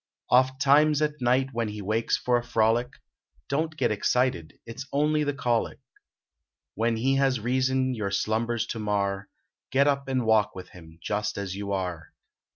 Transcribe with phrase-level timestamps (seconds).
[0.31, 2.93] Ofttimes at night when he wakes for a frolic,
[3.47, 5.77] Don t get excited it s only the colic;
[6.73, 9.29] When he has reason your slumbers to mar,
[9.69, 12.13] Get up and walk with him, just as you are.